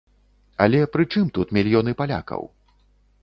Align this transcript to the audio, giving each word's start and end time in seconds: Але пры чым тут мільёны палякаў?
Але 0.63 0.79
пры 0.95 1.03
чым 1.15 1.29
тут 1.37 1.47
мільёны 1.57 1.91
палякаў? 1.99 2.43